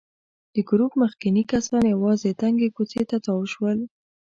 د 0.53 0.55
ګروپ 0.69 0.91
مخکېني 1.01 1.43
کسان 1.51 1.83
یوې 1.93 2.31
تنګې 2.41 2.69
کوڅې 2.75 3.01
ته 3.09 3.17
تاو 3.25 3.41
شول. 3.53 3.79